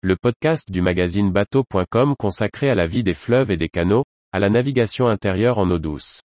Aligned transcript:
le 0.00 0.14
podcast 0.14 0.70
du 0.70 0.80
magazine 0.80 1.32
bateau.com 1.32 2.14
consacré 2.16 2.70
à 2.70 2.76
la 2.76 2.86
vie 2.86 3.02
des 3.02 3.14
fleuves 3.14 3.50
et 3.50 3.56
des 3.56 3.68
canaux, 3.68 4.04
à 4.32 4.38
la 4.38 4.48
navigation 4.48 5.08
intérieure 5.08 5.58
en 5.58 5.68
eau 5.72 5.80
douce.« 5.80 6.20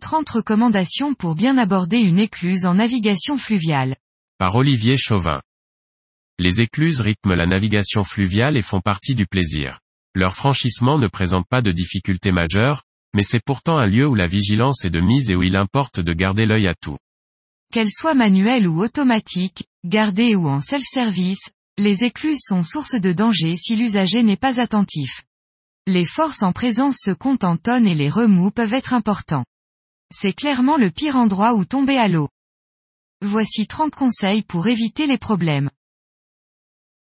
30 0.00 0.30
recommandations 0.30 1.12
pour 1.12 1.34
bien 1.34 1.58
aborder 1.58 1.98
une 1.98 2.18
écluse 2.18 2.64
en 2.64 2.76
navigation 2.76 3.36
fluviale. 3.36 3.96
Par 4.38 4.56
Olivier 4.56 4.96
Chauvin. 4.96 5.42
Les 6.38 6.62
écluses 6.62 7.00
rythment 7.00 7.34
la 7.34 7.44
navigation 7.44 8.04
fluviale 8.04 8.56
et 8.56 8.62
font 8.62 8.80
partie 8.80 9.14
du 9.14 9.26
plaisir. 9.26 9.80
Leur 10.14 10.34
franchissement 10.34 10.98
ne 10.98 11.08
présente 11.08 11.46
pas 11.48 11.62
de 11.62 11.70
difficultés 11.70 12.32
majeures, 12.32 12.82
mais 13.14 13.22
c'est 13.22 13.44
pourtant 13.44 13.78
un 13.78 13.86
lieu 13.86 14.06
où 14.06 14.14
la 14.14 14.26
vigilance 14.26 14.84
est 14.84 14.90
de 14.90 15.00
mise 15.00 15.30
et 15.30 15.36
où 15.36 15.42
il 15.42 15.56
importe 15.56 16.00
de 16.00 16.12
garder 16.12 16.46
l'œil 16.46 16.66
à 16.66 16.74
tout. 16.74 16.96
Qu'elles 17.72 17.90
soient 17.90 18.14
manuelles 18.14 18.66
ou 18.66 18.82
automatiques, 18.82 19.64
gardées 19.84 20.34
ou 20.34 20.48
en 20.48 20.60
self-service, 20.60 21.50
les 21.78 22.04
écluses 22.04 22.42
sont 22.42 22.62
source 22.62 23.00
de 23.00 23.12
danger 23.12 23.56
si 23.56 23.76
l'usager 23.76 24.22
n'est 24.22 24.36
pas 24.36 24.60
attentif. 24.60 25.22
Les 25.86 26.04
forces 26.04 26.42
en 26.42 26.52
présence 26.52 26.96
se 27.00 27.12
comptent 27.12 27.44
en 27.44 27.56
tonnes 27.56 27.86
et 27.86 27.94
les 27.94 28.10
remous 28.10 28.50
peuvent 28.50 28.74
être 28.74 28.92
importants. 28.92 29.44
C'est 30.12 30.32
clairement 30.32 30.76
le 30.76 30.90
pire 30.90 31.16
endroit 31.16 31.54
où 31.54 31.64
tomber 31.64 31.96
à 31.96 32.08
l'eau. 32.08 32.28
Voici 33.22 33.66
30 33.66 33.94
conseils 33.94 34.42
pour 34.42 34.66
éviter 34.66 35.06
les 35.06 35.18
problèmes. 35.18 35.70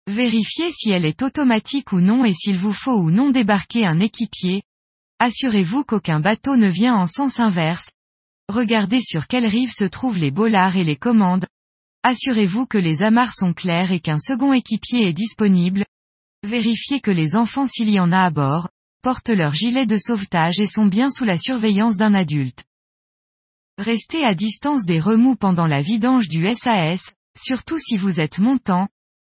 Vérifiez 0.09 0.71
si 0.71 0.91
elle 0.91 1.05
est 1.05 1.23
automatique 1.23 1.93
ou 1.93 2.01
non 2.01 2.25
et 2.25 2.33
s'il 2.33 2.57
vous 2.57 2.73
faut 2.73 2.97
ou 2.97 3.11
non 3.11 3.31
débarquer 3.31 3.85
un 3.85 3.99
équipier. 3.99 4.63
Assurez-vous 5.19 5.85
qu'aucun 5.85 6.21
bateau 6.21 6.57
ne 6.57 6.69
vient 6.69 6.95
en 6.95 7.07
sens 7.07 7.41
inverse. 7.41 7.89
Regardez 8.49 9.01
sur 9.01 9.27
quelle 9.27 9.47
rive 9.47 9.73
se 9.73 9.85
trouvent 9.85 10.19
les 10.19 10.31
bollards 10.31 10.77
et 10.77 10.85
les 10.85 10.97
commandes. 10.97 11.47
Assurez-vous 12.05 12.67
que 12.67 12.79
les 12.79 13.03
amarres 13.03 13.35
sont 13.35 13.53
claires 13.53 13.91
et 13.91 13.99
qu'un 13.99 14.21
second 14.21 14.53
équipier 14.53 15.09
est 15.09 15.13
disponible. 15.13 15.85
Vérifiez 16.45 17.01
que 17.01 17.11
les 17.11 17.35
enfants 17.35 17.67
s'il 17.67 17.91
y 17.91 17.99
en 17.99 18.13
a 18.13 18.21
à 18.21 18.31
bord, 18.31 18.69
portent 19.03 19.31
leur 19.31 19.55
gilet 19.55 19.87
de 19.87 19.99
sauvetage 19.99 20.61
et 20.61 20.69
sont 20.69 20.87
bien 20.87 21.11
sous 21.11 21.25
la 21.25 21.39
surveillance 21.39 21.97
d'un 21.97 22.15
adulte. 22.15 22.65
Restez 23.79 24.25
à 24.25 24.35
distance 24.35 24.85
des 24.85 25.01
remous 25.01 25.35
pendant 25.35 25.67
la 25.67 25.83
vidange 25.83 26.29
du 26.29 26.47
SAS, 26.55 27.15
surtout 27.37 27.79
si 27.79 27.97
vous 27.97 28.21
êtes 28.21 28.39
montant, 28.39 28.89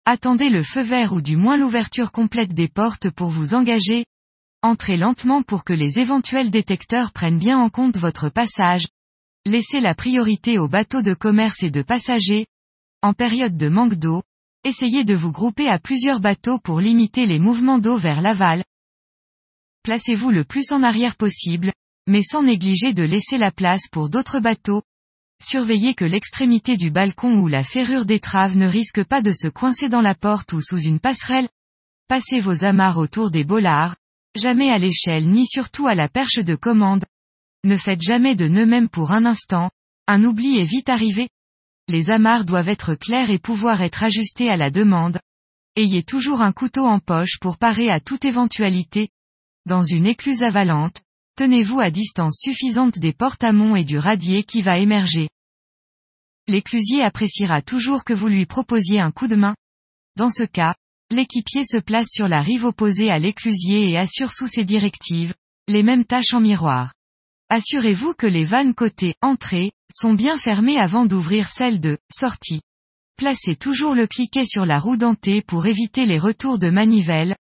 Attendez 0.09 0.47
le 0.47 0.63
feu 0.63 0.83
vert 0.83 1.11
ou 1.11 1.19
du 1.19 1.35
moins 1.35 1.57
l'ouverture 1.57 2.13
complète 2.13 2.53
des 2.53 2.69
portes 2.69 3.09
pour 3.09 3.27
vous 3.27 3.53
engager. 3.53 4.05
Entrez 4.61 4.95
lentement 4.95 5.43
pour 5.43 5.65
que 5.65 5.73
les 5.73 5.99
éventuels 5.99 6.49
détecteurs 6.49 7.11
prennent 7.11 7.39
bien 7.39 7.59
en 7.59 7.67
compte 7.67 7.97
votre 7.97 8.29
passage. 8.29 8.87
Laissez 9.45 9.81
la 9.81 9.95
priorité 9.95 10.59
aux 10.59 10.69
bateaux 10.69 11.01
de 11.01 11.13
commerce 11.13 11.61
et 11.61 11.71
de 11.71 11.81
passagers. 11.81 12.45
En 13.01 13.11
période 13.11 13.57
de 13.57 13.67
manque 13.67 13.95
d'eau, 13.95 14.23
essayez 14.63 15.03
de 15.03 15.13
vous 15.13 15.33
grouper 15.33 15.67
à 15.67 15.77
plusieurs 15.77 16.21
bateaux 16.21 16.57
pour 16.57 16.79
limiter 16.79 17.25
les 17.25 17.37
mouvements 17.37 17.77
d'eau 17.77 17.97
vers 17.97 18.21
l'aval. 18.21 18.63
Placez-vous 19.83 20.31
le 20.31 20.45
plus 20.45 20.71
en 20.71 20.83
arrière 20.83 21.17
possible, 21.17 21.73
mais 22.07 22.23
sans 22.23 22.43
négliger 22.43 22.93
de 22.93 23.03
laisser 23.03 23.37
la 23.37 23.51
place 23.51 23.89
pour 23.91 24.09
d'autres 24.09 24.39
bateaux, 24.39 24.83
Surveillez 25.41 25.93
que 25.93 26.03
l'extrémité 26.03 26.77
du 26.77 26.89
balcon 26.89 27.35
ou 27.39 27.47
la 27.47 27.63
ferrure 27.63 28.05
d'étrave 28.05 28.57
ne 28.57 28.67
risque 28.67 29.03
pas 29.03 29.21
de 29.21 29.31
se 29.31 29.47
coincer 29.47 29.87
dans 29.87 30.01
la 30.01 30.15
porte 30.15 30.51
ou 30.53 30.61
sous 30.61 30.79
une 30.79 30.99
passerelle. 30.99 31.47
Passez 32.07 32.39
vos 32.39 32.63
amarres 32.63 32.97
autour 32.97 33.29
des 33.29 33.43
bollards, 33.43 33.95
jamais 34.35 34.69
à 34.71 34.77
l'échelle 34.77 35.29
ni 35.29 35.45
surtout 35.45 35.87
à 35.87 35.93
la 35.93 36.09
perche 36.09 36.37
de 36.43 36.55
commande. 36.55 37.05
Ne 37.63 37.77
faites 37.77 38.01
jamais 38.01 38.35
de 38.35 38.47
nœud 38.47 38.65
même 38.65 38.89
pour 38.89 39.11
un 39.11 39.25
instant, 39.25 39.69
un 40.07 40.23
oubli 40.23 40.57
est 40.57 40.63
vite 40.63 40.89
arrivé. 40.89 41.29
Les 41.87 42.09
amarres 42.09 42.45
doivent 42.45 42.69
être 42.69 42.95
claires 42.95 43.29
et 43.29 43.39
pouvoir 43.39 43.81
être 43.81 44.03
ajustées 44.03 44.49
à 44.49 44.57
la 44.57 44.71
demande. 44.71 45.19
Ayez 45.75 46.01
toujours 46.01 46.41
un 46.41 46.51
couteau 46.51 46.85
en 46.85 46.99
poche 46.99 47.39
pour 47.39 47.57
parer 47.57 47.89
à 47.89 47.99
toute 47.99 48.25
éventualité. 48.25 49.09
Dans 49.65 49.83
une 49.83 50.07
écluse 50.07 50.43
avalante, 50.43 51.03
tenez-vous 51.37 51.79
à 51.79 51.91
distance 51.91 52.39
suffisante 52.41 52.99
des 52.99 53.13
portes 53.13 53.43
amont 53.43 53.75
et 53.75 53.83
du 53.83 53.99
radier 53.99 54.43
qui 54.43 54.61
va 54.61 54.79
émerger. 54.79 55.29
L'éclusier 56.47 57.01
appréciera 57.01 57.61
toujours 57.61 58.03
que 58.03 58.13
vous 58.13 58.27
lui 58.27 58.45
proposiez 58.45 58.99
un 58.99 59.11
coup 59.11 59.27
de 59.27 59.35
main. 59.35 59.55
Dans 60.15 60.29
ce 60.29 60.43
cas, 60.43 60.75
l'équipier 61.11 61.63
se 61.65 61.77
place 61.77 62.07
sur 62.09 62.27
la 62.27 62.41
rive 62.41 62.65
opposée 62.65 63.09
à 63.09 63.19
l'éclusier 63.19 63.89
et 63.89 63.97
assure 63.97 64.33
sous 64.33 64.47
ses 64.47 64.65
directives, 64.65 65.33
les 65.67 65.83
mêmes 65.83 66.05
tâches 66.05 66.33
en 66.33 66.39
miroir. 66.39 66.93
Assurez-vous 67.49 68.13
que 68.13 68.27
les 68.27 68.45
vannes 68.45 68.73
côté 68.73 69.15
entrée 69.21 69.71
sont 69.91 70.13
bien 70.13 70.37
fermées 70.37 70.79
avant 70.79 71.05
d'ouvrir 71.05 71.49
celles 71.49 71.79
de 71.79 71.97
sortie. 72.13 72.61
Placez 73.17 73.55
toujours 73.55 73.95
le 73.95 74.07
cliquet 74.07 74.45
sur 74.45 74.65
la 74.65 74.79
roue 74.79 74.97
dentée 74.97 75.41
pour 75.41 75.65
éviter 75.65 76.05
les 76.05 76.19
retours 76.19 76.59
de 76.59 76.69
manivelle, 76.69 77.35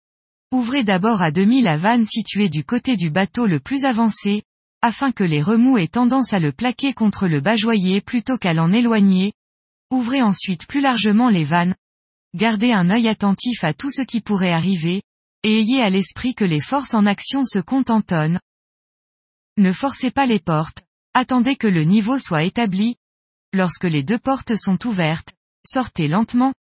Ouvrez 0.56 0.86
d'abord 0.86 1.22
à 1.22 1.32
demi 1.32 1.62
la 1.62 1.76
vanne 1.76 2.06
située 2.06 2.48
du 2.48 2.64
côté 2.64 2.96
du 2.96 3.10
bateau 3.10 3.46
le 3.46 3.60
plus 3.60 3.84
avancé, 3.84 4.44
afin 4.86 5.12
que 5.12 5.24
les 5.24 5.42
remous 5.42 5.80
aient 5.80 5.88
tendance 5.88 6.32
à 6.32 6.38
le 6.38 6.52
plaquer 6.52 6.94
contre 6.94 7.28
le 7.28 7.42
bajoyer 7.42 8.02
plutôt 8.02 8.38
qu'à 8.38 8.54
l'en 8.54 8.72
éloigner. 8.72 9.34
Ouvrez 9.90 10.22
ensuite 10.22 10.68
plus 10.68 10.80
largement 10.80 11.30
les 11.30 11.44
vannes. 11.44 11.74
Gardez 12.36 12.72
un 12.72 12.92
œil 12.92 13.08
attentif 13.08 13.64
à 13.64 13.74
tout 13.74 13.90
ce 13.90 14.04
qui 14.04 14.22
pourrait 14.22 14.52
arriver, 14.52 15.02
et 15.42 15.60
ayez 15.60 15.82
à 15.82 15.90
l'esprit 15.90 16.36
que 16.36 16.46
les 16.46 16.60
forces 16.60 16.94
en 16.94 17.08
action 17.08 17.44
se 17.44 17.58
comptent 17.58 17.90
en 17.90 18.02
tonnes. 18.02 18.40
Ne 19.58 19.72
forcez 19.72 20.12
pas 20.12 20.28
les 20.28 20.40
portes, 20.40 20.84
attendez 21.16 21.56
que 21.56 21.66
le 21.66 21.84
niveau 21.84 22.20
soit 22.20 22.44
établi. 22.44 22.96
Lorsque 23.54 23.86
les 23.86 24.04
deux 24.04 24.20
portes 24.20 24.56
sont 24.56 24.86
ouvertes, 24.86 25.34
sortez 25.66 26.08
lentement. 26.08 26.54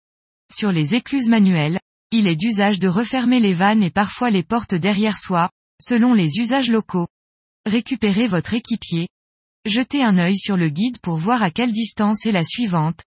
Sur 0.49 0.71
les 0.71 0.95
écluses 0.95 1.29
manuelles, 1.29 1.81
il 2.13 2.29
est 2.29 2.37
d'usage 2.37 2.79
de 2.79 2.87
refermer 2.87 3.41
les 3.41 3.53
vannes 3.53 3.83
et 3.83 3.91
parfois 3.91 4.31
les 4.31 4.45
portes 4.45 4.77
derrière 4.77 5.19
soi, 5.19 5.51
selon 5.81 6.15
les 6.15 6.37
usages 6.37 6.71
locaux. 6.71 7.09
Récupérez 7.67 8.27
votre 8.27 8.55
équipier. 8.55 9.09
Jetez 9.67 10.03
un 10.03 10.19
œil 10.19 10.37
sur 10.37 10.57
le 10.57 10.69
guide 10.69 10.99
pour 11.01 11.17
voir 11.17 11.43
à 11.43 11.51
quelle 11.53 11.71
distance 11.71 12.27
est 12.27 12.33
la 12.33 12.45
suivante. 12.45 13.03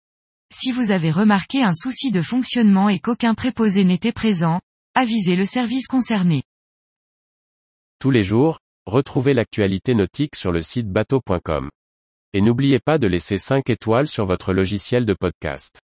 Si 0.54 0.72
vous 0.72 0.92
avez 0.92 1.10
remarqué 1.10 1.64
un 1.64 1.74
souci 1.74 2.12
de 2.12 2.22
fonctionnement 2.22 2.90
et 2.90 3.00
qu'aucun 3.00 3.34
préposé 3.34 3.86
n'était 3.86 4.12
présent, 4.12 4.60
avisez 4.94 5.38
le 5.38 5.46
service 5.46 5.88
concerné. 5.88 6.44
Tous 8.00 8.12
les 8.12 8.26
jours, 8.26 8.60
retrouvez 8.86 9.34
l'actualité 9.34 9.94
nautique 9.94 10.36
sur 10.36 10.52
le 10.52 10.62
site 10.62 10.90
bateau.com. 10.90 11.70
Et 12.34 12.42
n'oubliez 12.42 12.80
pas 12.80 12.98
de 12.98 13.08
laisser 13.08 13.38
5 13.38 13.70
étoiles 13.70 14.08
sur 14.08 14.26
votre 14.26 14.52
logiciel 14.52 15.06
de 15.06 15.14
podcast. 15.14 15.80